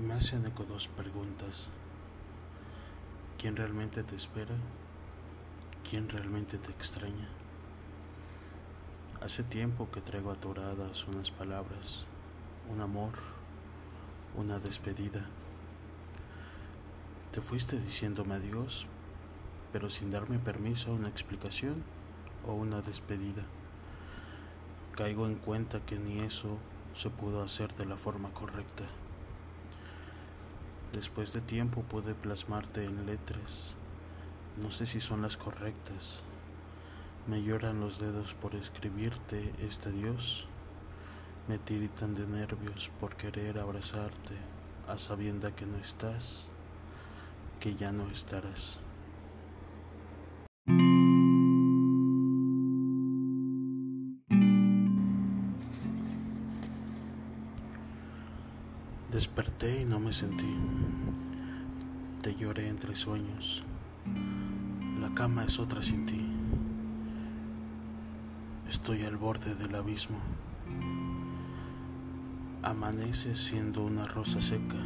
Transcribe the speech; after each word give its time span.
Me 0.00 0.14
hacen 0.14 0.46
eco 0.46 0.62
dos 0.62 0.86
preguntas. 0.86 1.66
¿Quién 3.36 3.56
realmente 3.56 4.04
te 4.04 4.14
espera? 4.14 4.54
¿Quién 5.90 6.08
realmente 6.08 6.56
te 6.56 6.70
extraña? 6.70 7.28
Hace 9.20 9.42
tiempo 9.42 9.90
que 9.90 10.00
traigo 10.00 10.30
atoradas 10.30 11.08
unas 11.08 11.32
palabras, 11.32 12.06
un 12.70 12.80
amor, 12.80 13.10
una 14.36 14.60
despedida. 14.60 15.26
Te 17.32 17.40
fuiste 17.40 17.80
diciéndome 17.80 18.36
adiós, 18.36 18.86
pero 19.72 19.90
sin 19.90 20.12
darme 20.12 20.38
permiso 20.38 20.92
una 20.92 21.08
explicación 21.08 21.82
o 22.46 22.52
una 22.52 22.82
despedida. 22.82 23.42
Caigo 24.94 25.26
en 25.26 25.34
cuenta 25.34 25.84
que 25.84 25.98
ni 25.98 26.20
eso 26.20 26.56
se 26.94 27.10
pudo 27.10 27.42
hacer 27.42 27.74
de 27.74 27.86
la 27.86 27.96
forma 27.96 28.30
correcta. 28.30 28.84
Después 30.92 31.34
de 31.34 31.42
tiempo 31.42 31.82
pude 31.82 32.14
plasmarte 32.14 32.84
en 32.84 33.04
letras. 33.04 33.74
No 34.62 34.70
sé 34.70 34.86
si 34.86 35.00
son 35.00 35.20
las 35.20 35.36
correctas. 35.36 36.22
Me 37.26 37.42
lloran 37.42 37.80
los 37.80 37.98
dedos 37.98 38.32
por 38.32 38.54
escribirte 38.54 39.52
este 39.60 39.92
Dios. 39.92 40.48
Me 41.46 41.58
tiritan 41.58 42.14
de 42.14 42.26
nervios 42.26 42.90
por 43.00 43.16
querer 43.16 43.58
abrazarte 43.58 44.34
a 44.88 44.98
sabienda 44.98 45.54
que 45.54 45.66
no 45.66 45.76
estás, 45.76 46.48
que 47.60 47.76
ya 47.76 47.92
no 47.92 48.08
estarás. 48.10 48.80
Desperté 59.12 59.80
y 59.80 59.84
no 59.86 59.98
me 59.98 60.12
sentí. 60.12 60.54
Te 62.20 62.34
lloré 62.34 62.68
entre 62.68 62.94
sueños. 62.94 63.62
La 65.00 65.08
cama 65.14 65.44
es 65.44 65.58
otra 65.58 65.82
sin 65.82 66.04
ti. 66.04 66.26
Estoy 68.68 69.04
al 69.04 69.16
borde 69.16 69.54
del 69.54 69.74
abismo. 69.74 70.18
Amanece 72.62 73.34
siendo 73.34 73.82
una 73.82 74.04
rosa 74.04 74.42
seca. 74.42 74.76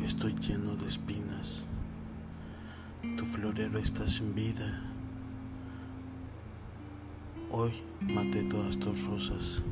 Y 0.00 0.04
estoy 0.04 0.34
lleno 0.34 0.74
de 0.74 0.88
espinas. 0.88 1.66
Tu 3.16 3.26
florero 3.26 3.78
está 3.78 4.08
sin 4.08 4.34
vida. 4.34 4.82
Hoy 7.52 7.74
maté 8.00 8.42
todas 8.42 8.76
tus 8.76 9.04
rosas. 9.04 9.62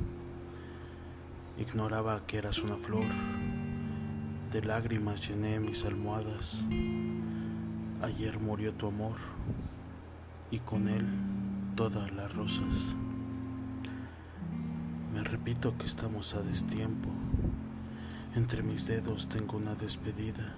Ignoraba 1.59 2.25
que 2.25 2.39
eras 2.39 2.61
una 2.61 2.77
flor. 2.77 3.07
De 4.53 4.63
lágrimas 4.63 5.29
llené 5.29 5.59
mis 5.59 5.85
almohadas. 5.85 6.65
Ayer 8.01 8.39
murió 8.39 8.75
tu 8.75 8.87
amor 8.87 9.17
y 10.53 10.61
con 10.61 10.87
él 10.87 11.05
todas 11.75 12.13
las 12.13 12.33
rosas. 12.33 12.95
Me 15.13 15.25
repito 15.25 15.77
que 15.77 15.87
estamos 15.87 16.35
a 16.35 16.43
destiempo. 16.43 17.09
Entre 18.37 18.63
mis 18.63 18.87
dedos 18.87 19.29
tengo 19.29 19.57
una 19.57 19.75
despedida. 19.75 20.55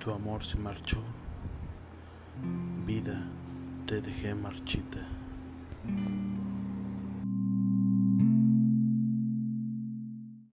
Tu 0.00 0.10
amor 0.10 0.42
se 0.42 0.58
marchó. 0.58 0.98
Vida, 2.84 3.22
te 3.86 4.00
dejé 4.00 4.34
marchita. 4.34 4.98